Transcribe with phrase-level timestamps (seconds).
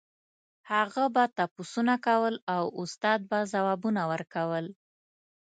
[0.71, 4.65] هغه به تپوسونه کول او استاد به ځوابونه ورکول.